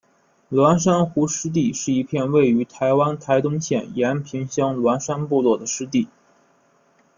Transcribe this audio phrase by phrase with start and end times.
[0.49, 6.07] 鸾山湖湿地是一片位于台湾台东县延平乡鸾山部落的湿地。